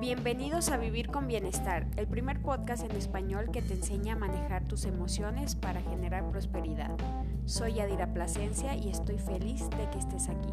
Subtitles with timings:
[0.00, 4.64] Bienvenidos a Vivir con Bienestar, el primer podcast en español que te enseña a manejar
[4.64, 6.96] tus emociones para generar prosperidad.
[7.44, 10.48] Soy Adira Plasencia y estoy feliz de que estés aquí.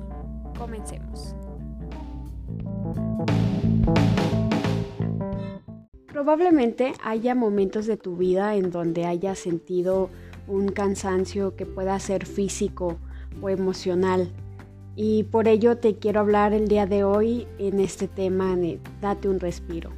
[0.60, 1.34] Comencemos.
[6.08, 10.10] Probablemente haya momentos de tu vida en donde hayas sentido
[10.50, 12.98] un cansancio que pueda ser físico
[13.42, 14.30] o emocional.
[15.00, 19.30] Y por ello te quiero hablar el día de hoy en este tema de date
[19.30, 19.92] un respiro.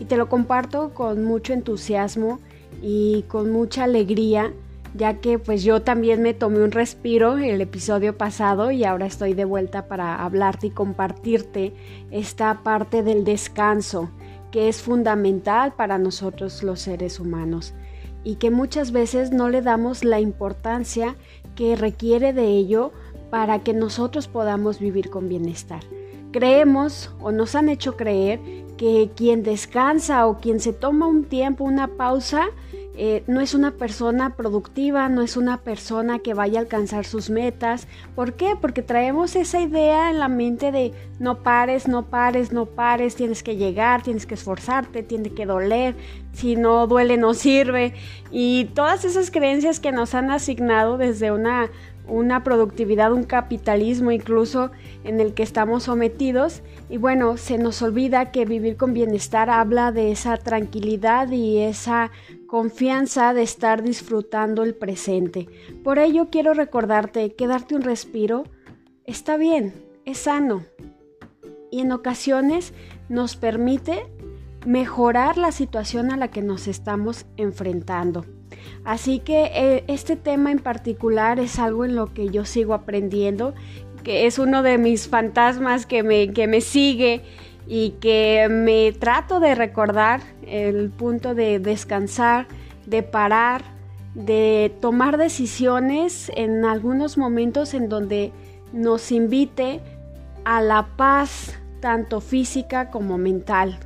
[0.00, 2.40] Y te lo comparto con mucho entusiasmo
[2.80, 4.54] y con mucha alegría,
[4.94, 9.34] ya que pues yo también me tomé un respiro el episodio pasado y ahora estoy
[9.34, 11.74] de vuelta para hablarte y compartirte
[12.10, 14.08] esta parte del descanso
[14.50, 17.74] que es fundamental para nosotros los seres humanos
[18.24, 21.16] y que muchas veces no le damos la importancia
[21.54, 22.92] que requiere de ello
[23.30, 25.82] para que nosotros podamos vivir con bienestar.
[26.32, 28.40] Creemos o nos han hecho creer
[28.76, 32.46] que quien descansa o quien se toma un tiempo, una pausa,
[32.98, 37.28] eh, no es una persona productiva, no es una persona que vaya a alcanzar sus
[37.28, 37.88] metas.
[38.14, 38.56] ¿Por qué?
[38.58, 43.42] Porque traemos esa idea en la mente de no pares, no pares, no pares, tienes
[43.42, 45.94] que llegar, tienes que esforzarte, tiene que doler,
[46.32, 47.92] si no duele no sirve.
[48.30, 51.70] Y todas esas creencias que nos han asignado desde una
[52.08, 54.70] una productividad, un capitalismo incluso
[55.04, 56.62] en el que estamos sometidos.
[56.88, 62.10] Y bueno, se nos olvida que vivir con bienestar habla de esa tranquilidad y esa
[62.46, 65.48] confianza de estar disfrutando el presente.
[65.82, 68.44] Por ello quiero recordarte que darte un respiro
[69.04, 70.64] está bien, es sano
[71.70, 72.72] y en ocasiones
[73.08, 74.06] nos permite
[74.66, 78.26] mejorar la situación a la que nos estamos enfrentando.
[78.84, 83.54] Así que eh, este tema en particular es algo en lo que yo sigo aprendiendo,
[84.02, 87.22] que es uno de mis fantasmas que me, que me sigue
[87.68, 92.46] y que me trato de recordar el punto de descansar,
[92.86, 93.62] de parar,
[94.14, 98.32] de tomar decisiones en algunos momentos en donde
[98.72, 99.80] nos invite
[100.44, 103.78] a la paz tanto física como mental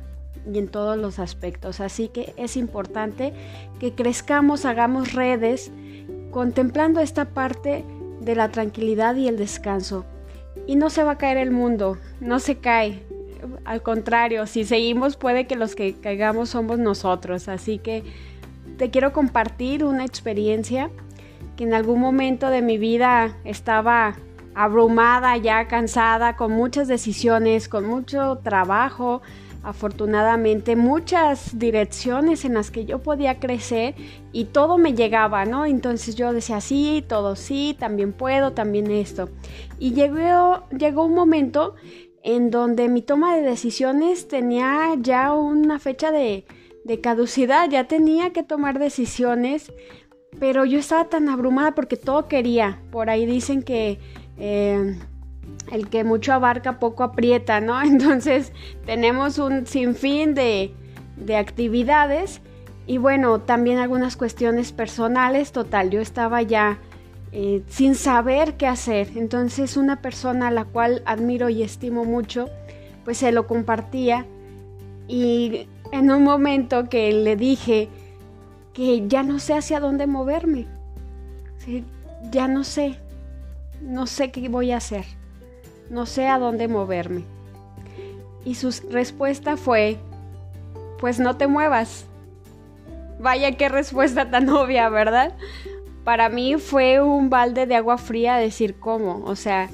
[0.51, 1.79] y en todos los aspectos.
[1.79, 3.33] Así que es importante
[3.79, 5.71] que crezcamos, hagamos redes,
[6.31, 7.83] contemplando esta parte
[8.21, 10.05] de la tranquilidad y el descanso.
[10.67, 13.03] Y no se va a caer el mundo, no se cae.
[13.65, 17.47] Al contrario, si seguimos puede que los que caigamos somos nosotros.
[17.47, 18.03] Así que
[18.77, 20.89] te quiero compartir una experiencia
[21.55, 24.15] que en algún momento de mi vida estaba
[24.53, 29.21] abrumada, ya cansada, con muchas decisiones, con mucho trabajo,
[29.63, 33.95] afortunadamente muchas direcciones en las que yo podía crecer
[34.31, 35.65] y todo me llegaba, ¿no?
[35.65, 39.29] Entonces yo decía, sí, todo sí, también puedo, también esto.
[39.77, 41.75] Y llegó, llegó un momento
[42.23, 46.45] en donde mi toma de decisiones tenía ya una fecha de,
[46.83, 49.71] de caducidad, ya tenía que tomar decisiones,
[50.39, 52.81] pero yo estaba tan abrumada porque todo quería.
[52.91, 53.99] Por ahí dicen que...
[54.37, 54.97] Eh,
[55.71, 57.81] el que mucho abarca poco aprieta, ¿no?
[57.83, 58.51] Entonces
[58.85, 60.73] tenemos un sinfín de,
[61.15, 62.41] de actividades
[62.87, 66.79] y bueno, también algunas cuestiones personales, total, yo estaba ya
[67.31, 69.09] eh, sin saber qué hacer.
[69.15, 72.49] Entonces una persona a la cual admiro y estimo mucho,
[73.05, 74.25] pues se lo compartía
[75.07, 77.89] y en un momento que le dije
[78.73, 80.67] que ya no sé hacia dónde moverme,
[82.31, 82.97] ya no sé,
[83.81, 85.05] no sé qué voy a hacer
[85.91, 87.25] no sé a dónde moverme.
[88.45, 89.97] Y su respuesta fue,
[90.99, 92.05] pues no te muevas.
[93.19, 95.33] Vaya qué respuesta tan obvia, ¿verdad?
[96.03, 99.21] Para mí fue un balde de agua fría decir cómo.
[99.25, 99.69] O sea,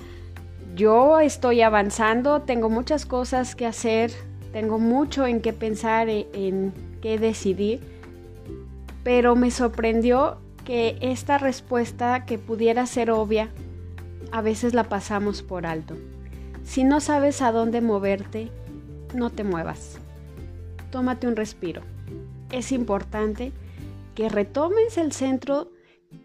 [0.76, 4.12] yo estoy avanzando, tengo muchas cosas que hacer,
[4.52, 7.80] tengo mucho en qué pensar, e, en qué decidir,
[9.04, 13.50] pero me sorprendió que esta respuesta que pudiera ser obvia
[14.32, 15.96] a veces la pasamos por alto.
[16.64, 18.52] Si no sabes a dónde moverte,
[19.14, 20.00] no te muevas.
[20.92, 21.82] Tómate un respiro.
[22.52, 23.52] Es importante
[24.16, 25.72] que retomes el centro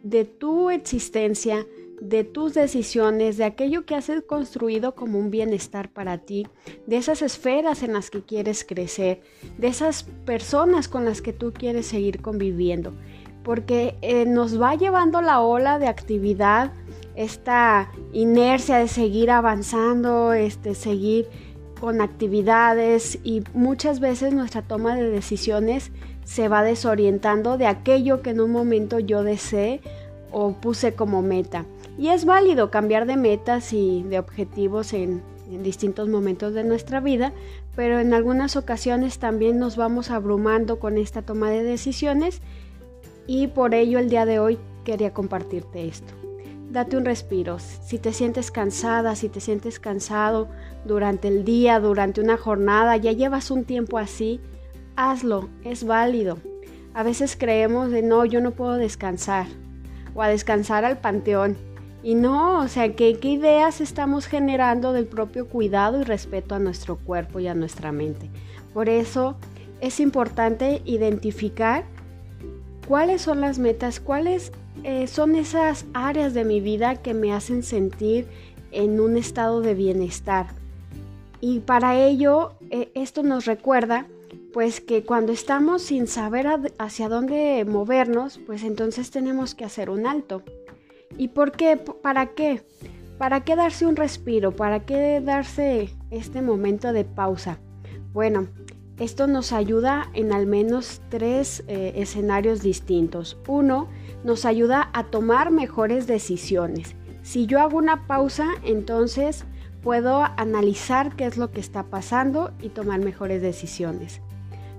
[0.03, 1.67] de tu existencia,
[2.01, 6.49] de tus decisiones, de aquello que has construido como un bienestar para ti,
[6.87, 9.21] de esas esferas en las que quieres crecer,
[9.59, 12.93] de esas personas con las que tú quieres seguir conviviendo,
[13.45, 16.73] porque eh, nos va llevando la ola de actividad,
[17.15, 21.29] esta inercia de seguir avanzando, este, seguir
[21.81, 25.91] con actividades y muchas veces nuestra toma de decisiones
[26.25, 29.81] se va desorientando de aquello que en un momento yo deseé
[30.31, 31.67] o puse como meta.
[31.99, 37.01] Y es válido cambiar de metas y de objetivos en, en distintos momentos de nuestra
[37.01, 37.33] vida,
[37.75, 42.41] pero en algunas ocasiones también nos vamos abrumando con esta toma de decisiones
[43.27, 46.15] y por ello el día de hoy quería compartirte esto.
[46.73, 47.59] Date un respiro.
[47.59, 50.49] Si te sientes cansada, si te sientes cansado
[50.87, 54.41] durante el día, durante una jornada, ya llevas un tiempo así,
[54.97, 56.39] hazlo, es válido.
[56.95, 59.49] A veces creemos de no, yo no puedo descansar
[60.15, 61.59] o a descansar al panteón.
[62.03, 66.59] Y no, o sea, ¿qué, ¿qué ideas estamos generando del propio cuidado y respeto a
[66.59, 68.31] nuestro cuerpo y a nuestra mente?
[68.73, 69.37] Por eso
[69.83, 71.85] es importante identificar
[72.89, 74.53] cuáles son las metas, cuáles
[74.85, 78.27] eh, son esas áreas de mi vida que me hacen sentir
[78.71, 80.47] en un estado de bienestar.
[81.41, 84.07] Y para ello, eh, esto nos recuerda
[84.53, 86.47] pues que cuando estamos sin saber
[86.79, 90.43] hacia dónde movernos, pues entonces tenemos que hacer un alto.
[91.17, 91.77] ¿Y por qué?
[91.77, 92.63] ¿Para qué?
[93.19, 94.53] ¿Para qué darse un respiro?
[94.53, 97.59] ¿Para qué darse este momento de pausa?
[98.13, 98.49] Bueno,
[98.99, 103.39] esto nos ayuda en al menos tres eh, escenarios distintos.
[103.47, 103.89] Uno,
[104.25, 106.95] nos ayuda a tomar mejores decisiones.
[107.23, 109.45] Si yo hago una pausa, entonces
[109.83, 114.21] puedo analizar qué es lo que está pasando y tomar mejores decisiones.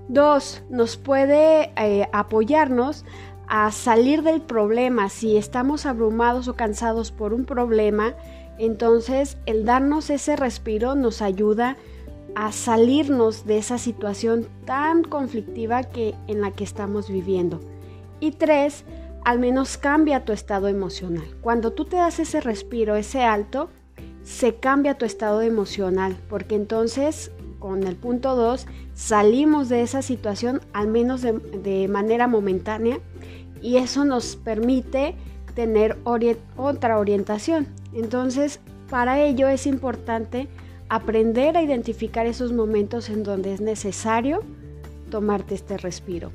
[0.08, 3.04] Dos, nos puede eh, apoyarnos
[3.48, 5.08] a salir del problema.
[5.08, 8.14] Si estamos abrumados o cansados por un problema,
[8.58, 11.76] entonces el darnos ese respiro nos ayuda
[12.34, 17.60] a salirnos de esa situación tan conflictiva que, en la que estamos viviendo.
[18.20, 18.84] Y tres,
[19.24, 21.24] al menos cambia tu estado emocional.
[21.40, 23.70] Cuando tú te das ese respiro, ese alto,
[24.22, 30.60] se cambia tu estado emocional, porque entonces con el punto 2 salimos de esa situación
[30.74, 32.98] al menos de, manera momentánea
[33.62, 35.14] y eso nos permite
[35.54, 37.66] tener otra orientación.
[37.94, 38.60] Entonces,
[38.90, 40.48] para ello es importante
[40.90, 44.42] aprender a identificar esos momentos en donde es necesario
[45.10, 46.32] tomarte este respiro.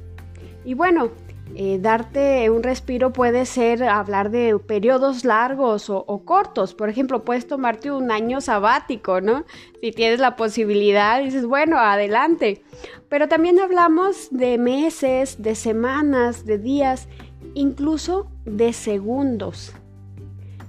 [0.66, 1.12] Y bueno,
[1.56, 6.74] eh, darte un respiro puede ser hablar de periodos largos o, cortos.
[6.74, 9.46] Por ejemplo, puedes tomarte un año sabático, ¿no?
[9.82, 12.64] Si tienes la posibilidad, dices, bueno, adelante.
[13.10, 17.08] Pero también hablamos de meses, de semanas, de días,
[17.56, 19.74] incluso de segundos.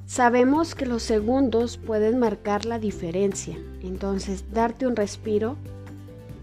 [0.07, 3.57] Sabemos que los segundos pueden marcar la diferencia.
[3.83, 5.57] Entonces, darte un respiro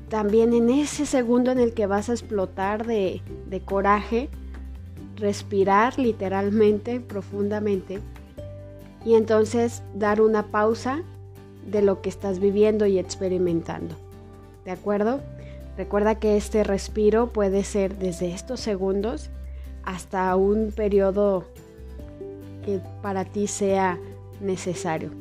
[0.09, 3.21] también en ese segundo en el que vas a explotar de,
[3.65, 4.29] coraje,
[5.15, 7.99] respirar literalmente, profundamente,
[9.05, 11.03] y entonces dar una pausa
[11.65, 13.95] de lo que estás viviendo y experimentando.
[14.63, 15.21] ¿De acuerdo?
[15.77, 19.29] Recuerda que este respiro puede ser desde estos segundos
[19.83, 21.45] hasta un periodo
[22.65, 23.97] que para ti sea
[24.41, 25.11] necesario.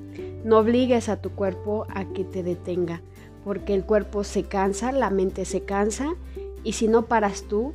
[0.45, 3.03] No obligues a tu cuerpo a que te detenga
[3.47, 6.17] porque el cuerpo se cansa, la mente se cansa
[6.65, 7.75] y si no paras tú,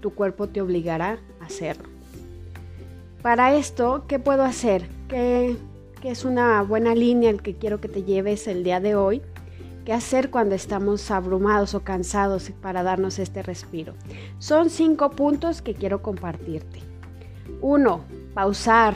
[0.00, 1.90] tu cuerpo te obligará a hacerlo.
[3.20, 4.88] Para esto, ¿qué puedo hacer?
[5.08, 5.58] ¿Qué,
[6.02, 9.20] es una buena línea el que quiero que te lleves el día de hoy?
[9.84, 13.92] ¿Qué hacer cuando estamos abrumados o cansados para darnos este respiro?
[14.38, 16.80] Son cinco puntos que quiero compartirte.
[17.60, 18.94] Uno, pausar.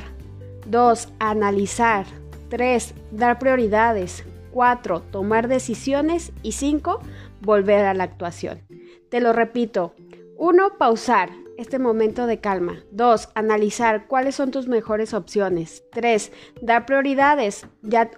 [0.66, 2.06] Dos, analizar.
[2.48, 4.24] Tres, dar prioridades.
[4.54, 5.00] 4.
[5.10, 6.32] Tomar decisiones.
[6.42, 7.00] Y 5.
[7.40, 8.62] Volver a la actuación.
[9.10, 9.94] Te lo repito.
[10.38, 10.78] 1.
[10.78, 11.30] Pausar.
[11.58, 12.84] Este momento de calma.
[12.92, 13.30] 2.
[13.34, 15.82] Analizar cuáles son tus mejores opciones.
[15.90, 16.30] 3.
[16.62, 17.66] Dar prioridades.
[17.82, 18.10] Ya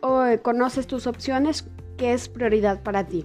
[0.43, 1.71] conoces tus opciones.
[1.97, 3.25] ¿Qué es prioridad para ti?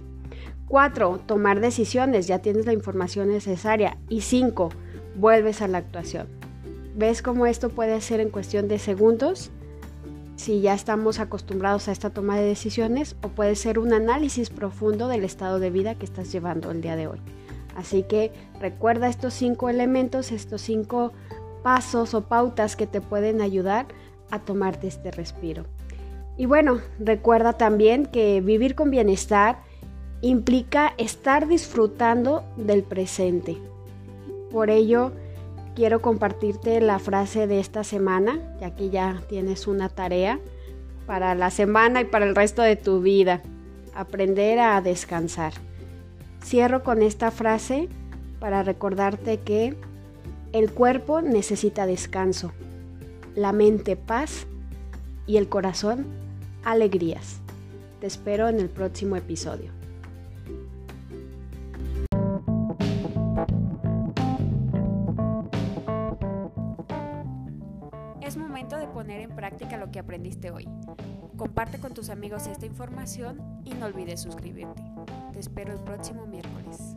[0.68, 1.20] 4.
[1.26, 2.26] Tomar decisiones.
[2.26, 3.98] Ya tienes la información necesaria.
[4.08, 4.70] Y 5.
[5.16, 6.28] Vuelves a la actuación.
[6.94, 9.50] ¿Ves cómo esto puede ser en cuestión de segundos?
[10.36, 15.08] Si ya estamos acostumbrados a esta toma de decisiones o puede ser un análisis profundo
[15.08, 17.20] del estado de vida que estás llevando el día de hoy.
[17.76, 21.12] Así que recuerda estos cinco elementos, estos cinco
[21.62, 23.86] pasos o pautas que te pueden ayudar
[24.30, 25.64] a tomarte este respiro.
[26.36, 29.60] Y bueno, recuerda también que vivir con bienestar
[30.22, 33.58] implica estar disfrutando del presente.
[34.50, 35.12] Por ello,
[35.74, 40.38] quiero compartirte la frase de esta semana, ya que ya tienes una tarea
[41.06, 43.42] para la semana y para el resto de tu vida.
[43.94, 45.52] Aprender a descansar.
[46.42, 47.88] Cierro con esta frase
[48.40, 49.76] para recordarte que
[50.52, 52.52] el cuerpo necesita descanso,
[53.34, 54.46] la mente paz
[55.26, 56.06] y el corazón
[56.64, 57.40] alegrías.
[58.00, 59.81] Te espero en el próximo episodio.
[68.70, 70.68] de poner en práctica lo que aprendiste hoy.
[71.36, 74.82] Comparte con tus amigos esta información y no olvides suscribirte.
[75.32, 76.96] Te espero el próximo miércoles.